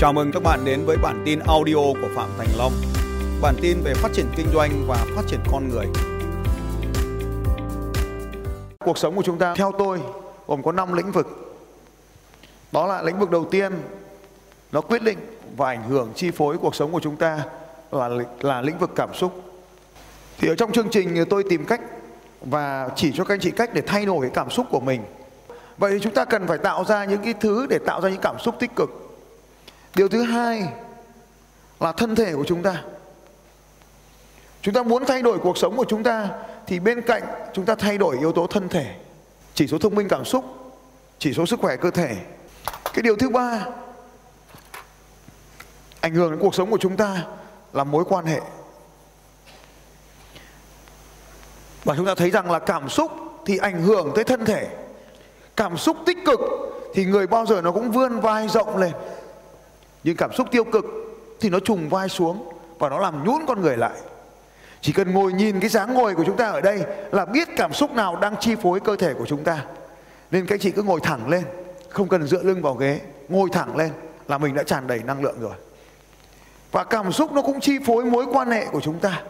Chào 0.00 0.12
mừng 0.12 0.32
các 0.32 0.42
bạn 0.42 0.64
đến 0.64 0.84
với 0.86 0.96
bản 0.96 1.22
tin 1.24 1.38
audio 1.38 1.74
của 1.74 2.08
Phạm 2.14 2.28
Thành 2.38 2.48
Long. 2.58 2.72
Bản 3.42 3.54
tin 3.62 3.80
về 3.84 3.94
phát 3.94 4.12
triển 4.12 4.26
kinh 4.36 4.46
doanh 4.54 4.84
và 4.86 5.06
phát 5.16 5.22
triển 5.26 5.40
con 5.52 5.68
người. 5.68 5.86
Cuộc 8.78 8.98
sống 8.98 9.16
của 9.16 9.22
chúng 9.22 9.38
ta, 9.38 9.54
theo 9.54 9.72
tôi, 9.78 10.00
gồm 10.46 10.62
có 10.62 10.72
5 10.72 10.92
lĩnh 10.92 11.12
vực. 11.12 11.26
Đó 12.72 12.86
là 12.86 13.02
lĩnh 13.02 13.18
vực 13.18 13.30
đầu 13.30 13.44
tiên, 13.44 13.72
nó 14.72 14.80
quyết 14.80 15.02
định 15.02 15.18
và 15.56 15.68
ảnh 15.68 15.88
hưởng 15.88 16.12
chi 16.14 16.30
phối 16.30 16.58
cuộc 16.58 16.74
sống 16.74 16.92
của 16.92 17.00
chúng 17.00 17.16
ta 17.16 17.44
là 17.92 18.10
là 18.40 18.62
lĩnh 18.62 18.78
vực 18.78 18.90
cảm 18.96 19.14
xúc. 19.14 19.42
Thì 20.38 20.48
ở 20.48 20.54
trong 20.54 20.72
chương 20.72 20.90
trình 20.90 21.24
tôi 21.30 21.44
tìm 21.50 21.64
cách 21.64 21.80
và 22.40 22.88
chỉ 22.96 23.12
cho 23.12 23.24
các 23.24 23.34
anh 23.34 23.40
chị 23.40 23.50
cách 23.50 23.70
để 23.74 23.82
thay 23.86 24.06
đổi 24.06 24.20
cái 24.20 24.30
cảm 24.34 24.50
xúc 24.50 24.66
của 24.70 24.80
mình. 24.80 25.02
Vậy 25.78 25.92
thì 25.92 25.98
chúng 26.02 26.14
ta 26.14 26.24
cần 26.24 26.46
phải 26.46 26.58
tạo 26.58 26.84
ra 26.84 27.04
những 27.04 27.20
cái 27.24 27.34
thứ 27.40 27.66
để 27.70 27.78
tạo 27.86 28.00
ra 28.00 28.08
những 28.08 28.20
cảm 28.22 28.38
xúc 28.38 28.54
tích 28.58 28.76
cực 28.76 28.99
điều 29.94 30.08
thứ 30.08 30.22
hai 30.22 30.68
là 31.80 31.92
thân 31.92 32.14
thể 32.14 32.34
của 32.34 32.44
chúng 32.46 32.62
ta. 32.62 32.82
Chúng 34.62 34.74
ta 34.74 34.82
muốn 34.82 35.04
thay 35.06 35.22
đổi 35.22 35.38
cuộc 35.38 35.58
sống 35.58 35.76
của 35.76 35.84
chúng 35.88 36.02
ta 36.02 36.28
thì 36.66 36.80
bên 36.80 37.02
cạnh 37.02 37.22
chúng 37.52 37.64
ta 37.64 37.74
thay 37.74 37.98
đổi 37.98 38.18
yếu 38.18 38.32
tố 38.32 38.46
thân 38.46 38.68
thể, 38.68 38.94
chỉ 39.54 39.66
số 39.66 39.78
thông 39.78 39.94
minh 39.94 40.08
cảm 40.08 40.24
xúc, 40.24 40.44
chỉ 41.18 41.32
số 41.32 41.46
sức 41.46 41.60
khỏe 41.60 41.76
cơ 41.76 41.90
thể. 41.90 42.16
Cái 42.84 43.02
điều 43.02 43.16
thứ 43.16 43.28
ba, 43.28 43.66
ảnh 46.00 46.14
hưởng 46.14 46.30
đến 46.30 46.40
cuộc 46.40 46.54
sống 46.54 46.70
của 46.70 46.78
chúng 46.80 46.96
ta 46.96 47.24
là 47.72 47.84
mối 47.84 48.04
quan 48.08 48.24
hệ. 48.26 48.40
Và 51.84 51.96
chúng 51.96 52.06
ta 52.06 52.14
thấy 52.14 52.30
rằng 52.30 52.50
là 52.50 52.58
cảm 52.58 52.88
xúc 52.88 53.12
thì 53.46 53.58
ảnh 53.58 53.82
hưởng 53.82 54.12
tới 54.14 54.24
thân 54.24 54.44
thể. 54.44 54.68
Cảm 55.56 55.76
xúc 55.76 55.96
tích 56.06 56.18
cực 56.26 56.40
thì 56.94 57.04
người 57.04 57.26
bao 57.26 57.46
giờ 57.46 57.60
nó 57.60 57.72
cũng 57.72 57.90
vươn 57.90 58.20
vai 58.20 58.48
rộng 58.48 58.76
lên 58.76 58.92
nhưng 60.04 60.16
cảm 60.16 60.32
xúc 60.32 60.48
tiêu 60.50 60.64
cực 60.64 60.84
thì 61.40 61.48
nó 61.50 61.60
trùng 61.60 61.88
vai 61.88 62.08
xuống 62.08 62.48
và 62.78 62.88
nó 62.88 62.98
làm 62.98 63.24
nhũn 63.24 63.42
con 63.48 63.60
người 63.60 63.76
lại. 63.76 63.96
Chỉ 64.80 64.92
cần 64.92 65.12
ngồi 65.12 65.32
nhìn 65.32 65.60
cái 65.60 65.70
dáng 65.70 65.94
ngồi 65.94 66.14
của 66.14 66.24
chúng 66.24 66.36
ta 66.36 66.48
ở 66.48 66.60
đây 66.60 66.82
là 67.12 67.24
biết 67.24 67.48
cảm 67.56 67.72
xúc 67.72 67.92
nào 67.92 68.16
đang 68.16 68.34
chi 68.40 68.54
phối 68.62 68.80
cơ 68.80 68.96
thể 68.96 69.14
của 69.14 69.26
chúng 69.26 69.44
ta. 69.44 69.64
Nên 70.30 70.46
các 70.46 70.60
chị 70.60 70.70
cứ 70.70 70.82
ngồi 70.82 71.00
thẳng 71.00 71.28
lên, 71.28 71.44
không 71.88 72.08
cần 72.08 72.26
dựa 72.26 72.42
lưng 72.42 72.62
vào 72.62 72.74
ghế, 72.74 73.00
ngồi 73.28 73.48
thẳng 73.52 73.76
lên 73.76 73.90
là 74.28 74.38
mình 74.38 74.54
đã 74.54 74.62
tràn 74.62 74.86
đầy 74.86 74.98
năng 74.98 75.22
lượng 75.22 75.40
rồi. 75.40 75.54
Và 76.72 76.84
cảm 76.84 77.12
xúc 77.12 77.32
nó 77.32 77.42
cũng 77.42 77.60
chi 77.60 77.78
phối 77.86 78.04
mối 78.04 78.26
quan 78.32 78.50
hệ 78.50 78.66
của 78.66 78.80
chúng 78.80 78.98
ta. 78.98 79.22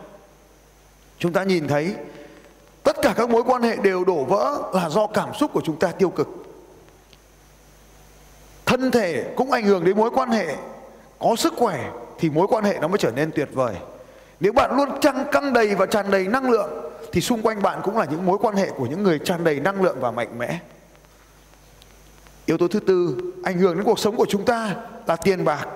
Chúng 1.18 1.32
ta 1.32 1.44
nhìn 1.44 1.68
thấy 1.68 1.94
tất 2.82 2.96
cả 3.02 3.14
các 3.16 3.30
mối 3.30 3.42
quan 3.42 3.62
hệ 3.62 3.76
đều 3.76 4.04
đổ 4.04 4.24
vỡ 4.24 4.62
là 4.74 4.88
do 4.88 5.06
cảm 5.06 5.34
xúc 5.34 5.50
của 5.52 5.60
chúng 5.64 5.78
ta 5.78 5.92
tiêu 5.92 6.10
cực 6.10 6.28
thân 8.70 8.90
thể 8.90 9.24
cũng 9.36 9.50
ảnh 9.50 9.64
hưởng 9.64 9.84
đến 9.84 9.96
mối 9.96 10.10
quan 10.10 10.30
hệ. 10.30 10.46
Có 11.18 11.36
sức 11.36 11.54
khỏe 11.56 11.90
thì 12.18 12.30
mối 12.30 12.46
quan 12.50 12.64
hệ 12.64 12.78
nó 12.80 12.88
mới 12.88 12.98
trở 12.98 13.10
nên 13.10 13.30
tuyệt 13.32 13.48
vời. 13.52 13.74
Nếu 14.40 14.52
bạn 14.52 14.76
luôn 14.76 14.88
trăng 15.00 15.24
căng 15.32 15.52
đầy 15.52 15.74
và 15.74 15.86
tràn 15.86 16.10
đầy 16.10 16.28
năng 16.28 16.50
lượng, 16.50 16.70
thì 17.12 17.20
xung 17.20 17.42
quanh 17.42 17.62
bạn 17.62 17.80
cũng 17.84 17.98
là 17.98 18.04
những 18.04 18.26
mối 18.26 18.38
quan 18.38 18.56
hệ 18.56 18.70
của 18.70 18.86
những 18.86 19.02
người 19.02 19.18
tràn 19.18 19.44
đầy 19.44 19.60
năng 19.60 19.82
lượng 19.82 19.96
và 20.00 20.10
mạnh 20.10 20.38
mẽ. 20.38 20.58
Yếu 22.46 22.58
tố 22.58 22.68
thứ 22.68 22.80
tư, 22.80 23.16
ảnh 23.44 23.58
hưởng 23.58 23.74
đến 23.74 23.84
cuộc 23.84 23.98
sống 23.98 24.16
của 24.16 24.26
chúng 24.28 24.44
ta 24.44 24.74
là 25.06 25.16
tiền 25.16 25.44
bạc. 25.44 25.66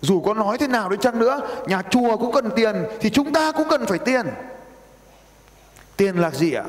Dù 0.00 0.20
có 0.20 0.34
nói 0.34 0.58
thế 0.58 0.66
nào 0.68 0.88
đi 0.88 0.96
chăng 1.00 1.18
nữa, 1.18 1.40
nhà 1.66 1.82
chùa 1.90 2.16
cũng 2.16 2.32
cần 2.32 2.50
tiền 2.56 2.84
thì 3.00 3.10
chúng 3.10 3.32
ta 3.32 3.52
cũng 3.52 3.68
cần 3.70 3.86
phải 3.86 3.98
tiền. 3.98 4.26
Tiền 5.96 6.16
là 6.16 6.30
gì 6.30 6.52
ạ? 6.52 6.64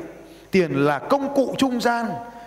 Tiền 0.50 0.84
là 0.84 0.98
công 0.98 1.34
cụ 1.34 1.54
trung 1.58 1.80
gian 1.80 2.06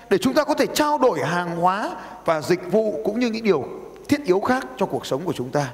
để 0.10 0.18
chúng 0.18 0.34
ta 0.34 0.44
có 0.44 0.54
thể 0.54 0.66
trao 0.74 0.98
đổi 0.98 1.20
hàng 1.20 1.58
hóa 1.58 1.96
và 2.26 2.42
dịch 2.42 2.72
vụ 2.72 3.02
cũng 3.06 3.20
như 3.20 3.28
những 3.28 3.44
điều 3.44 3.68
thiết 4.08 4.26
yếu 4.26 4.40
khác 4.40 4.68
cho 4.78 4.86
cuộc 4.86 5.06
sống 5.06 5.26
của 5.26 5.34
chúng 5.34 5.50
ta. 5.50 5.72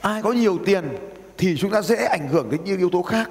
Ai 0.00 0.22
có 0.22 0.32
nhiều 0.32 0.58
tiền 0.66 0.98
thì 1.38 1.56
chúng 1.58 1.70
ta 1.70 1.82
dễ 1.82 1.96
ảnh 1.96 2.28
hưởng 2.28 2.50
đến 2.50 2.60
những 2.64 2.78
yếu 2.78 2.90
tố 2.90 3.02
khác. 3.02 3.30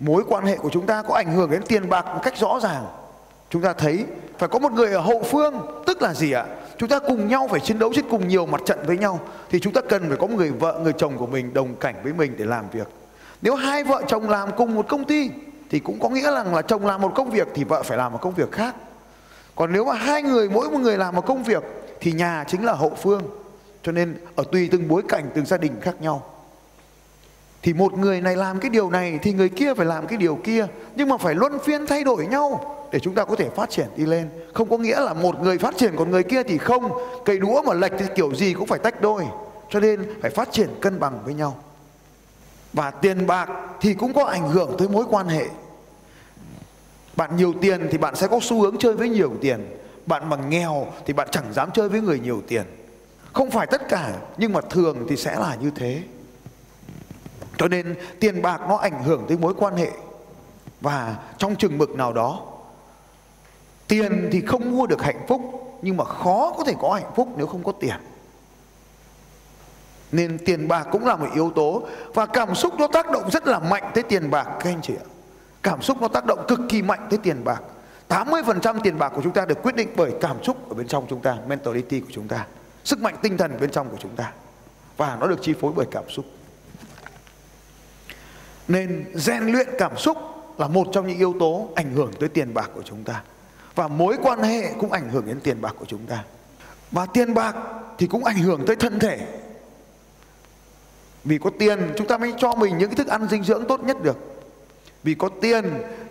Mối 0.00 0.24
quan 0.28 0.44
hệ 0.44 0.56
của 0.56 0.70
chúng 0.70 0.86
ta 0.86 1.02
có 1.02 1.14
ảnh 1.14 1.32
hưởng 1.32 1.50
đến 1.50 1.62
tiền 1.68 1.88
bạc 1.88 2.06
một 2.14 2.20
cách 2.22 2.38
rõ 2.38 2.60
ràng. 2.62 2.86
Chúng 3.50 3.62
ta 3.62 3.72
thấy 3.72 4.04
phải 4.38 4.48
có 4.48 4.58
một 4.58 4.72
người 4.72 4.92
ở 4.92 5.00
hậu 5.00 5.22
phương, 5.22 5.54
tức 5.86 6.02
là 6.02 6.14
gì 6.14 6.32
ạ? 6.32 6.46
Chúng 6.78 6.88
ta 6.88 6.98
cùng 6.98 7.28
nhau 7.28 7.48
phải 7.50 7.60
chiến 7.60 7.78
đấu 7.78 7.92
trên 7.94 8.08
cùng 8.10 8.28
nhiều 8.28 8.46
mặt 8.46 8.60
trận 8.66 8.78
với 8.86 8.98
nhau 8.98 9.20
thì 9.50 9.60
chúng 9.60 9.72
ta 9.72 9.80
cần 9.88 10.08
phải 10.08 10.16
có 10.16 10.26
một 10.26 10.36
người 10.36 10.50
vợ, 10.50 10.80
người 10.82 10.92
chồng 10.98 11.18
của 11.18 11.26
mình 11.26 11.54
đồng 11.54 11.74
cảnh 11.74 11.94
với 12.02 12.12
mình 12.12 12.34
để 12.38 12.44
làm 12.44 12.64
việc. 12.72 12.88
Nếu 13.42 13.54
hai 13.54 13.84
vợ 13.84 14.02
chồng 14.08 14.30
làm 14.30 14.48
cùng 14.56 14.74
một 14.74 14.88
công 14.88 15.04
ty 15.04 15.30
thì 15.70 15.78
cũng 15.78 16.00
có 16.00 16.08
nghĩa 16.08 16.32
rằng 16.32 16.54
là 16.54 16.62
chồng 16.62 16.86
làm 16.86 17.00
một 17.00 17.12
công 17.14 17.30
việc 17.30 17.48
thì 17.54 17.64
vợ 17.64 17.82
phải 17.82 17.98
làm 17.98 18.12
một 18.12 18.18
công 18.22 18.34
việc 18.34 18.52
khác. 18.52 18.74
Còn 19.56 19.72
nếu 19.72 19.84
mà 19.84 19.94
hai 19.94 20.22
người, 20.22 20.48
mỗi 20.48 20.70
một 20.70 20.78
người 20.78 20.98
làm 20.98 21.14
một 21.14 21.26
công 21.26 21.42
việc 21.42 21.62
thì 22.00 22.12
nhà 22.12 22.44
chính 22.48 22.64
là 22.64 22.72
hậu 22.72 22.92
phương. 23.02 23.22
Cho 23.82 23.92
nên 23.92 24.16
ở 24.36 24.44
tùy 24.52 24.68
từng 24.72 24.88
bối 24.88 25.02
cảnh, 25.08 25.30
từng 25.34 25.46
gia 25.46 25.56
đình 25.56 25.72
khác 25.80 26.00
nhau. 26.00 26.22
Thì 27.62 27.72
một 27.72 27.98
người 27.98 28.20
này 28.20 28.36
làm 28.36 28.60
cái 28.60 28.70
điều 28.70 28.90
này 28.90 29.18
thì 29.22 29.32
người 29.32 29.48
kia 29.48 29.74
phải 29.74 29.86
làm 29.86 30.06
cái 30.06 30.18
điều 30.18 30.38
kia. 30.44 30.66
Nhưng 30.96 31.08
mà 31.08 31.16
phải 31.16 31.34
luân 31.34 31.58
phiên 31.58 31.86
thay 31.86 32.04
đổi 32.04 32.26
nhau 32.26 32.76
để 32.92 33.00
chúng 33.00 33.14
ta 33.14 33.24
có 33.24 33.36
thể 33.36 33.48
phát 33.56 33.70
triển 33.70 33.86
đi 33.96 34.06
lên. 34.06 34.28
Không 34.54 34.68
có 34.68 34.78
nghĩa 34.78 35.00
là 35.00 35.14
một 35.14 35.40
người 35.40 35.58
phát 35.58 35.76
triển 35.76 35.96
còn 35.96 36.10
người 36.10 36.22
kia 36.22 36.42
thì 36.42 36.58
không. 36.58 36.92
Cây 37.24 37.38
đũa 37.38 37.62
mà 37.62 37.74
lệch 37.74 37.92
thì 37.98 38.04
kiểu 38.14 38.34
gì 38.34 38.54
cũng 38.54 38.66
phải 38.66 38.78
tách 38.78 39.00
đôi. 39.00 39.24
Cho 39.70 39.80
nên 39.80 40.14
phải 40.22 40.30
phát 40.30 40.52
triển 40.52 40.68
cân 40.80 41.00
bằng 41.00 41.18
với 41.24 41.34
nhau 41.34 41.56
và 42.74 42.90
tiền 42.90 43.26
bạc 43.26 43.48
thì 43.80 43.94
cũng 43.94 44.14
có 44.14 44.24
ảnh 44.24 44.48
hưởng 44.48 44.74
tới 44.78 44.88
mối 44.88 45.04
quan 45.10 45.28
hệ. 45.28 45.46
Bạn 47.16 47.36
nhiều 47.36 47.54
tiền 47.60 47.88
thì 47.90 47.98
bạn 47.98 48.16
sẽ 48.16 48.26
có 48.26 48.38
xu 48.42 48.62
hướng 48.62 48.76
chơi 48.78 48.94
với 48.94 49.08
nhiều 49.08 49.32
tiền. 49.40 49.76
Bạn 50.06 50.28
mà 50.28 50.36
nghèo 50.36 50.86
thì 51.06 51.12
bạn 51.12 51.28
chẳng 51.30 51.52
dám 51.52 51.70
chơi 51.74 51.88
với 51.88 52.00
người 52.00 52.20
nhiều 52.20 52.42
tiền. 52.48 52.64
Không 53.32 53.50
phải 53.50 53.66
tất 53.66 53.88
cả, 53.88 54.12
nhưng 54.36 54.52
mà 54.52 54.60
thường 54.60 55.06
thì 55.08 55.16
sẽ 55.16 55.38
là 55.38 55.56
như 55.60 55.70
thế. 55.74 56.02
Cho 57.58 57.68
nên 57.68 57.94
tiền 58.20 58.42
bạc 58.42 58.60
nó 58.68 58.76
ảnh 58.76 59.02
hưởng 59.02 59.24
tới 59.28 59.38
mối 59.38 59.54
quan 59.54 59.76
hệ. 59.76 59.90
Và 60.80 61.16
trong 61.38 61.56
chừng 61.56 61.78
mực 61.78 61.90
nào 61.90 62.12
đó, 62.12 62.40
tiền 63.88 64.28
thì 64.32 64.40
không 64.40 64.76
mua 64.76 64.86
được 64.86 65.02
hạnh 65.02 65.24
phúc, 65.28 65.40
nhưng 65.82 65.96
mà 65.96 66.04
khó 66.04 66.54
có 66.58 66.64
thể 66.64 66.74
có 66.80 66.92
hạnh 66.92 67.12
phúc 67.16 67.28
nếu 67.36 67.46
không 67.46 67.64
có 67.64 67.72
tiền 67.72 67.96
nên 70.14 70.38
tiền 70.38 70.68
bạc 70.68 70.88
cũng 70.90 71.06
là 71.06 71.16
một 71.16 71.28
yếu 71.34 71.52
tố. 71.54 71.86
Và 72.14 72.26
cảm 72.26 72.54
xúc 72.54 72.74
nó 72.78 72.86
tác 72.86 73.10
động 73.10 73.30
rất 73.30 73.46
là 73.46 73.58
mạnh 73.58 73.90
tới 73.94 74.02
tiền 74.02 74.30
bạc, 74.30 74.44
các 74.44 74.70
anh 74.70 74.82
chị 74.82 74.94
ạ. 74.94 75.06
Cảm 75.62 75.82
xúc 75.82 76.02
nó 76.02 76.08
tác 76.08 76.24
động 76.26 76.44
cực 76.48 76.60
kỳ 76.68 76.82
mạnh 76.82 77.06
tới 77.10 77.18
tiền 77.22 77.44
bạc. 77.44 77.62
80% 78.08 78.80
tiền 78.82 78.98
bạc 78.98 79.12
của 79.16 79.22
chúng 79.22 79.32
ta 79.32 79.46
được 79.46 79.62
quyết 79.62 79.76
định 79.76 79.88
bởi 79.96 80.12
cảm 80.20 80.44
xúc 80.44 80.68
ở 80.68 80.74
bên 80.74 80.88
trong 80.88 81.06
chúng 81.08 81.20
ta, 81.20 81.36
Mentality 81.46 82.00
của 82.00 82.10
chúng 82.10 82.28
ta, 82.28 82.46
Sức 82.84 83.00
mạnh 83.00 83.14
tinh 83.22 83.36
thần 83.36 83.60
bên 83.60 83.70
trong 83.70 83.88
của 83.88 83.96
chúng 84.00 84.16
ta. 84.16 84.32
Và 84.96 85.16
nó 85.20 85.26
được 85.26 85.42
chi 85.42 85.54
phối 85.60 85.72
bởi 85.76 85.86
cảm 85.90 86.04
xúc. 86.08 86.24
Nên 88.68 89.04
rèn 89.14 89.42
luyện 89.42 89.68
cảm 89.78 89.98
xúc 89.98 90.16
là 90.58 90.68
một 90.68 90.86
trong 90.92 91.06
những 91.06 91.18
yếu 91.18 91.34
tố 91.40 91.68
ảnh 91.74 91.94
hưởng 91.94 92.12
tới 92.20 92.28
tiền 92.28 92.54
bạc 92.54 92.70
của 92.74 92.82
chúng 92.84 93.04
ta. 93.04 93.22
Và 93.74 93.88
mối 93.88 94.16
quan 94.22 94.42
hệ 94.42 94.72
cũng 94.80 94.92
ảnh 94.92 95.08
hưởng 95.08 95.26
đến 95.26 95.40
tiền 95.40 95.60
bạc 95.60 95.74
của 95.78 95.84
chúng 95.84 96.06
ta. 96.06 96.24
Và 96.90 97.06
tiền 97.06 97.34
bạc 97.34 97.56
thì 97.98 98.06
cũng 98.06 98.24
ảnh 98.24 98.38
hưởng 98.38 98.66
tới 98.66 98.76
thân 98.76 98.98
thể. 98.98 99.26
Vì 101.24 101.38
có 101.38 101.50
tiền, 101.58 101.78
chúng 101.96 102.06
ta 102.06 102.18
mới 102.18 102.34
cho 102.38 102.54
mình 102.54 102.78
những 102.78 102.88
cái 102.88 102.96
thức 102.96 103.06
ăn 103.06 103.28
dinh 103.30 103.44
dưỡng 103.44 103.64
tốt 103.64 103.84
nhất 103.84 104.02
được. 104.02 104.16
Vì 105.02 105.14
có 105.14 105.28
tiền 105.40 105.64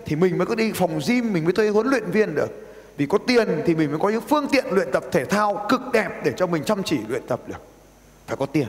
thì 0.06 0.16
mình 0.16 0.38
mới 0.38 0.48
có 0.48 0.56
đi 0.56 0.72
phòng 0.76 1.00
gym, 1.08 1.34
mình 1.34 1.44
mới 1.44 1.54
thuê 1.54 1.70
huấn 1.70 1.88
luyện 1.88 2.12
viên 2.12 2.36
được. 2.36 2.50
Vì 2.98 3.06
có 3.06 3.18
tiền 3.28 3.62
thì 3.66 3.76
mình 3.76 3.90
mới 3.90 4.00
có 4.00 4.10
những 4.10 4.22
phương 4.22 4.48
tiện 4.52 4.66
luyện 4.72 4.92
tập 4.92 5.04
thể 5.12 5.26
thao 5.26 5.66
cực 5.70 5.82
đẹp 5.94 6.10
để 6.24 6.32
cho 6.38 6.48
mình 6.48 6.64
chăm 6.64 6.84
chỉ 6.84 6.98
luyện 7.08 7.22
tập 7.28 7.40
được. 7.48 7.62
Phải 8.28 8.38
có 8.38 8.46
tiền. 8.46 8.68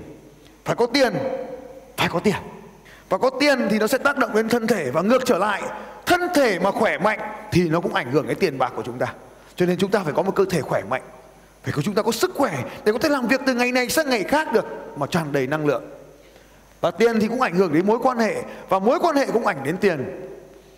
Phải 0.64 0.76
có 0.76 0.86
tiền. 0.86 1.12
Phải 1.96 2.08
có 2.08 2.20
tiền. 2.20 2.36
Và 3.08 3.18
có 3.18 3.30
tiền 3.40 3.66
thì 3.70 3.78
nó 3.78 3.86
sẽ 3.86 3.98
tác 3.98 4.18
động 4.18 4.34
đến 4.34 4.48
thân 4.48 4.66
thể 4.66 4.90
và 4.90 5.02
ngược 5.02 5.24
trở 5.24 5.38
lại. 5.38 5.62
Thân 6.06 6.20
thể 6.34 6.58
mà 6.58 6.70
khỏe 6.70 6.98
mạnh 6.98 7.18
thì 7.52 7.68
nó 7.68 7.80
cũng 7.80 7.94
ảnh 7.94 8.12
hưởng 8.12 8.26
đến 8.26 8.36
tiền 8.40 8.58
bạc 8.58 8.72
của 8.76 8.82
chúng 8.86 8.98
ta. 8.98 9.14
Cho 9.56 9.66
nên 9.66 9.78
chúng 9.78 9.90
ta 9.90 10.00
phải 10.04 10.12
có 10.12 10.22
một 10.22 10.34
cơ 10.34 10.44
thể 10.50 10.60
khỏe 10.60 10.82
mạnh. 10.90 11.02
Phải 11.62 11.72
có, 11.72 11.82
chúng 11.82 11.94
ta 11.94 12.02
có 12.02 12.12
sức 12.12 12.30
khỏe 12.34 12.64
để 12.84 12.92
có 12.92 12.98
thể 12.98 13.08
làm 13.08 13.26
việc 13.26 13.40
từ 13.46 13.54
ngày 13.54 13.72
này 13.72 13.88
sang 13.88 14.10
ngày 14.10 14.22
khác 14.22 14.52
được 14.52 14.64
mà 14.96 15.06
tràn 15.06 15.32
đầy 15.32 15.46
năng 15.46 15.66
lượng 15.66 15.84
và 16.84 16.90
tiền 16.90 17.20
thì 17.20 17.28
cũng 17.28 17.40
ảnh 17.40 17.54
hưởng 17.54 17.72
đến 17.72 17.86
mối 17.86 17.98
quan 18.02 18.18
hệ, 18.18 18.42
và 18.68 18.78
mối 18.78 18.98
quan 18.98 19.16
hệ 19.16 19.26
cũng 19.26 19.46
ảnh 19.46 19.64
đến 19.64 19.76
tiền. 19.76 20.26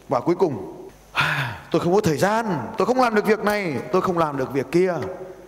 Và 0.09 0.21
cuối 0.21 0.35
cùng, 0.35 0.89
tôi 1.71 1.81
không 1.81 1.95
có 1.95 2.01
thời 2.01 2.17
gian, 2.17 2.47
tôi 2.79 2.87
không 2.87 3.01
làm 3.01 3.15
được 3.15 3.27
việc 3.27 3.45
này, 3.45 3.75
tôi 3.93 4.03
không 4.03 4.19
làm 4.19 4.37
được 4.37 4.53
việc 4.53 4.67
kia. 4.73 4.95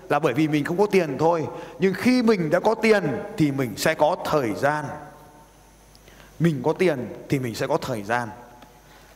Là 0.09 0.19
bởi 0.19 0.35
vì 0.35 0.49
mình 0.49 0.65
không 0.65 0.79
có 0.79 0.87
tiền 0.87 1.17
thôi, 1.19 1.47
nhưng 1.79 1.95
khi 1.95 2.23
mình 2.23 2.51
đã 2.51 2.61
có 2.61 2.75
tiền 2.75 3.05
thì 3.37 3.51
mình 3.51 3.71
sẽ 3.77 3.95
có 3.95 4.17
thời 4.25 4.53
gian. 4.55 4.85
Mình 6.39 6.61
có 6.65 6.73
tiền 6.73 7.09
thì 7.29 7.39
mình 7.39 7.55
sẽ 7.55 7.67
có 7.67 7.77
thời 7.77 8.03
gian. 8.03 8.29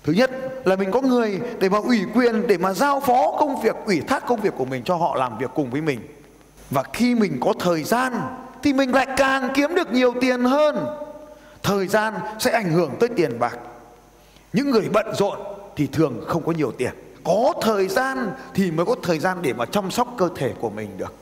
Thứ 0.05 0.13
nhất 0.13 0.31
là 0.65 0.77
mình 0.77 0.91
có 0.91 1.01
người 1.01 1.41
để 1.59 1.69
mà 1.69 1.79
ủy 1.79 2.01
quyền, 2.15 2.47
để 2.47 2.59
mà 2.59 2.73
giao 2.73 3.01
phó 3.01 3.37
công 3.39 3.63
việc, 3.63 3.77
ủy 3.87 4.01
thác 4.01 4.27
công 4.27 4.41
việc 4.41 4.55
của 4.57 4.65
mình 4.65 4.83
cho 4.85 4.97
họ 4.97 5.17
làm 5.17 5.39
việc 5.39 5.51
cùng 5.55 5.71
với 5.71 5.81
mình. 5.81 6.01
Và 6.71 6.83
khi 6.93 7.15
mình 7.15 7.39
có 7.41 7.53
thời 7.61 7.83
gian 7.83 8.13
thì 8.63 8.73
mình 8.73 8.95
lại 8.95 9.07
càng 9.17 9.49
kiếm 9.55 9.75
được 9.75 9.93
nhiều 9.93 10.15
tiền 10.21 10.45
hơn 10.45 11.03
thời 11.63 11.87
gian 11.87 12.15
sẽ 12.39 12.51
ảnh 12.51 12.73
hưởng 12.73 12.97
tới 13.01 13.09
tiền 13.17 13.39
bạc. 13.39 13.59
Những 14.53 14.71
người 14.71 14.89
bận 14.93 15.15
rộn 15.15 15.39
thì 15.77 15.87
thường 15.87 16.25
không 16.29 16.47
có 16.47 16.53
nhiều 16.53 16.73
tiền. 16.79 16.93
Có 17.25 17.53
thời 17.63 17.89
gian 17.89 18.31
thì 18.55 18.71
mới 18.71 18.87
có 18.87 18.95
thời 19.03 19.19
gian 19.19 19.43
để 19.43 19.53
mà 19.53 19.67
chăm 19.67 19.91
sóc 19.91 20.09
cơ 20.19 20.29
thể 20.37 20.53
của 20.61 20.71
mình 20.71 20.99
được. 20.99 21.15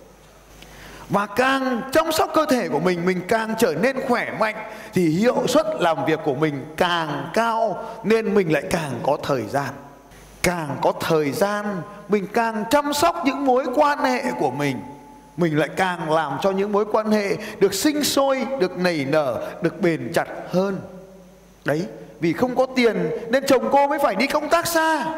Và 1.08 1.26
càng 1.26 1.80
chăm 1.92 2.12
sóc 2.12 2.30
cơ 2.34 2.46
thể 2.50 2.68
của 2.68 2.80
mình 2.80 3.06
mình 3.06 3.20
càng 3.28 3.54
trở 3.58 3.74
nên 3.74 4.00
khỏe 4.08 4.36
mạnh 4.40 4.56
thì 4.92 5.08
hiệu 5.08 5.46
suất 5.48 5.66
làm 5.80 6.04
việc 6.06 6.20
của 6.24 6.34
mình 6.34 6.64
càng 6.76 7.30
cao 7.34 7.84
nên 8.04 8.34
mình 8.34 8.52
lại 8.52 8.62
càng 8.70 9.00
có 9.02 9.18
thời 9.22 9.46
gian. 9.46 9.68
Càng 10.42 10.76
có 10.82 10.92
thời 11.00 11.32
gian, 11.32 11.82
mình 12.08 12.26
càng 12.32 12.64
chăm 12.70 12.92
sóc 12.92 13.22
những 13.24 13.46
mối 13.46 13.66
quan 13.74 13.98
hệ 13.98 14.22
của 14.38 14.50
mình 14.50 14.76
mình 15.40 15.58
lại 15.58 15.68
càng 15.76 16.10
làm 16.10 16.38
cho 16.42 16.50
những 16.50 16.72
mối 16.72 16.84
quan 16.92 17.10
hệ 17.10 17.36
được 17.60 17.74
sinh 17.74 18.04
sôi, 18.04 18.46
được 18.60 18.78
nảy 18.78 19.04
nở, 19.04 19.50
được 19.62 19.80
bền 19.80 20.12
chặt 20.14 20.28
hơn. 20.48 20.80
Đấy, 21.64 21.86
vì 22.20 22.32
không 22.32 22.56
có 22.56 22.66
tiền 22.76 23.10
nên 23.30 23.44
chồng 23.46 23.68
cô 23.72 23.88
mới 23.88 23.98
phải 23.98 24.14
đi 24.14 24.26
công 24.26 24.48
tác 24.48 24.66
xa. 24.66 25.14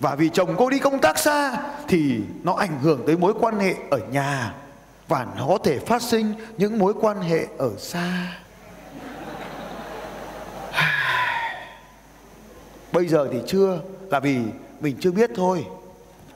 Và 0.00 0.14
vì 0.14 0.28
chồng 0.28 0.54
cô 0.58 0.70
đi 0.70 0.78
công 0.78 0.98
tác 0.98 1.18
xa 1.18 1.56
thì 1.88 2.20
nó 2.42 2.54
ảnh 2.54 2.80
hưởng 2.82 3.02
tới 3.06 3.16
mối 3.16 3.34
quan 3.40 3.58
hệ 3.58 3.74
ở 3.90 3.98
nhà 4.12 4.54
và 5.08 5.26
nó 5.38 5.46
có 5.48 5.58
thể 5.64 5.78
phát 5.78 6.02
sinh 6.02 6.32
những 6.58 6.78
mối 6.78 6.94
quan 7.00 7.20
hệ 7.20 7.46
ở 7.58 7.70
xa. 7.78 8.36
Bây 12.92 13.08
giờ 13.08 13.28
thì 13.32 13.38
chưa, 13.46 13.80
là 14.10 14.20
vì 14.20 14.38
mình 14.80 14.96
chưa 15.00 15.10
biết 15.10 15.30
thôi 15.34 15.64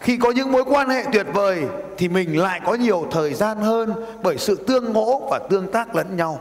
khi 0.04 0.16
có 0.16 0.30
những 0.30 0.52
mối 0.52 0.64
quan 0.64 0.88
hệ 0.88 1.04
tuyệt 1.12 1.26
vời 1.32 1.64
thì 1.98 2.08
mình 2.08 2.38
lại 2.38 2.60
có 2.64 2.74
nhiều 2.74 3.06
thời 3.10 3.34
gian 3.34 3.58
hơn 3.58 3.94
bởi 4.22 4.38
sự 4.38 4.64
tương 4.66 4.94
hỗ 4.94 5.28
và 5.30 5.40
tương 5.50 5.72
tác 5.72 5.94
lẫn 5.94 6.16
nhau. 6.16 6.40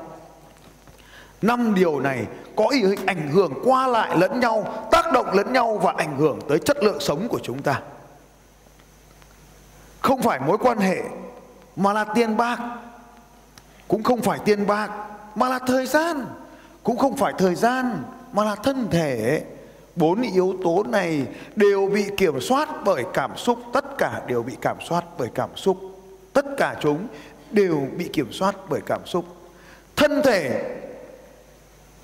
Năm 1.42 1.76
điều 1.76 2.00
này 2.00 2.26
có 2.56 2.68
ý 2.68 2.84
ảnh 3.06 3.32
hưởng 3.32 3.54
qua 3.64 3.88
lại 3.88 4.18
lẫn 4.18 4.40
nhau, 4.40 4.88
tác 4.92 5.12
động 5.14 5.34
lẫn 5.34 5.54
nhau 5.54 5.78
và 5.78 5.94
ảnh 5.98 6.18
hưởng 6.18 6.40
tới 6.50 6.60
chất 6.60 6.84
lượng 6.84 7.00
sống 7.00 7.28
của 7.28 7.40
chúng 7.44 7.62
ta. 7.62 7.82
Không 10.00 10.22
phải 10.22 10.40
mối 10.40 10.58
quan 10.58 10.78
hệ 10.78 11.02
mà 11.76 11.94
là 11.94 12.04
tiền 12.04 12.38
bạc 12.38 12.60
cũng 13.88 14.04
không 14.04 14.22
phải 14.22 14.40
tiền 14.46 14.68
bạc 14.68 14.92
mà 15.36 15.50
là 15.50 15.60
thời 15.60 15.86
gian, 15.86 16.26
cũng 16.84 16.98
không 16.98 17.18
phải 17.18 17.34
thời 17.38 17.56
gian 17.56 18.04
mà 18.34 18.44
là 18.44 18.56
thân 18.56 18.88
thể 18.92 19.44
bốn 19.96 20.22
yếu 20.22 20.56
tố 20.64 20.84
này 20.84 21.28
đều 21.56 21.90
bị 21.94 22.06
kiểm 22.18 22.42
soát 22.42 22.70
bởi 22.86 23.04
cảm 23.14 23.38
xúc. 23.38 23.60
Tất 23.74 23.98
cả 23.98 24.22
đều 24.28 24.44
bị 24.44 24.54
kiểm 24.62 24.78
soát 24.88 25.06
bởi 25.18 25.30
cảm 25.36 25.50
xúc. 25.56 25.78
Tất 26.34 26.46
cả 26.58 26.76
chúng 26.82 27.08
đều 27.52 27.88
bị 27.98 28.10
kiểm 28.14 28.32
soát 28.32 28.56
bởi 28.70 28.82
cảm 28.86 29.02
xúc. 29.06 29.26
Thân 29.96 30.22
thể, 30.24 30.64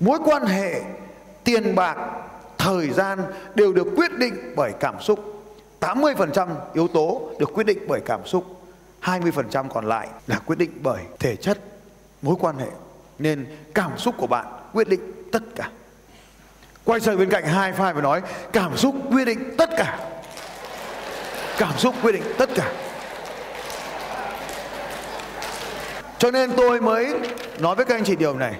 mối 0.00 0.18
quan 0.24 0.46
hệ, 0.46 0.82
tiền 1.44 1.74
bạc, 1.74 1.96
thời 2.58 2.90
gian 2.90 3.18
đều 3.54 3.72
được 3.72 3.86
quyết 3.96 4.18
định 4.18 4.34
bởi 4.56 4.72
cảm 4.80 5.00
xúc. 5.00 5.18
80% 5.80 6.48
yếu 6.74 6.88
tố 6.88 7.30
được 7.38 7.50
quyết 7.54 7.66
định 7.66 7.78
bởi 7.88 8.00
cảm 8.00 8.26
xúc. 8.26 8.44
20% 9.02 9.68
còn 9.68 9.84
lại 9.84 10.08
là 10.26 10.38
quyết 10.38 10.58
định 10.58 10.70
bởi 10.82 11.02
thể 11.18 11.36
chất, 11.36 11.58
mối 12.22 12.36
quan 12.40 12.58
hệ. 12.58 12.68
Nên 13.18 13.46
cảm 13.74 13.98
xúc 13.98 14.14
của 14.18 14.26
bạn 14.26 14.46
quyết 14.72 14.88
định 14.88 15.00
tất 15.32 15.42
cả 15.56 15.70
quay 16.84 17.00
sang 17.00 17.18
bên 17.18 17.30
cạnh 17.30 17.44
hai 17.44 17.72
file 17.72 17.94
và 17.94 18.00
nói, 18.00 18.22
cảm 18.52 18.76
xúc 18.76 18.94
quyết 19.10 19.24
định 19.24 19.54
tất 19.58 19.70
cả. 19.76 19.98
Cảm 21.58 21.78
xúc 21.78 21.94
quyết 22.02 22.12
định 22.12 22.22
tất 22.38 22.50
cả. 22.54 22.72
Cho 26.18 26.30
nên 26.30 26.52
tôi 26.56 26.80
mới 26.80 27.14
nói 27.58 27.76
với 27.76 27.84
các 27.84 27.94
anh 27.94 28.04
chị 28.04 28.16
điều 28.16 28.34
này. 28.34 28.54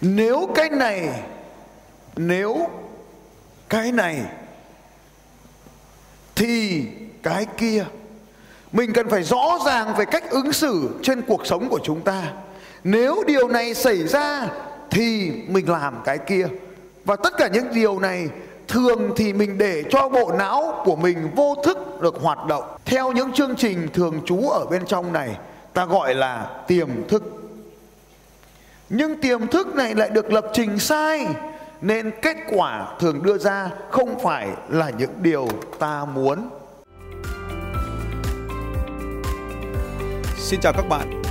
Nếu 0.00 0.48
cái 0.54 0.70
này, 0.70 1.08
nếu 2.16 2.68
cái 3.68 3.92
này, 3.92 4.20
thì 6.34 6.86
cái 7.22 7.46
kia. 7.56 7.84
Mình 8.72 8.92
cần 8.92 9.08
phải 9.08 9.22
rõ 9.22 9.58
ràng 9.66 9.94
về 9.96 10.04
cách 10.04 10.30
ứng 10.30 10.52
xử 10.52 10.88
trên 11.02 11.22
cuộc 11.22 11.46
sống 11.46 11.68
của 11.68 11.80
chúng 11.84 12.00
ta. 12.00 12.22
Nếu 12.84 13.24
điều 13.26 13.48
này 13.48 13.74
xảy 13.74 14.06
ra 14.08 14.48
thì 14.90 15.32
mình 15.48 15.68
làm 15.70 15.94
cái 16.04 16.18
kia. 16.18 16.46
Và 17.04 17.16
tất 17.16 17.36
cả 17.38 17.48
những 17.52 17.66
điều 17.74 17.98
này, 17.98 18.28
thường 18.68 19.10
thì 19.16 19.32
mình 19.32 19.58
để 19.58 19.84
cho 19.90 20.08
bộ 20.08 20.32
não 20.38 20.82
của 20.84 20.96
mình 20.96 21.30
vô 21.36 21.54
thức 21.64 21.78
được 22.00 22.14
hoạt 22.20 22.46
động. 22.46 22.64
Theo 22.84 23.12
những 23.12 23.32
chương 23.32 23.56
trình 23.56 23.88
thường 23.94 24.20
trú 24.26 24.48
ở 24.48 24.66
bên 24.70 24.86
trong 24.86 25.12
này, 25.12 25.36
ta 25.74 25.84
gọi 25.84 26.14
là 26.14 26.50
tiềm 26.66 26.88
thức. 27.08 27.22
Nhưng 28.88 29.20
tiềm 29.20 29.46
thức 29.46 29.74
này 29.74 29.94
lại 29.94 30.10
được 30.10 30.32
lập 30.32 30.46
trình 30.52 30.78
sai, 30.78 31.26
nên 31.80 32.10
kết 32.22 32.36
quả 32.50 32.88
thường 33.00 33.22
đưa 33.22 33.38
ra 33.38 33.70
không 33.90 34.18
phải 34.18 34.48
là 34.68 34.90
những 34.90 35.10
điều 35.22 35.48
ta 35.78 36.04
muốn. 36.04 36.50
Xin 40.36 40.60
chào 40.60 40.72
các 40.72 40.88
bạn 40.88 41.19